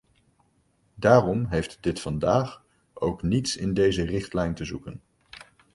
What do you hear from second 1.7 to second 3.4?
dit vandaag ook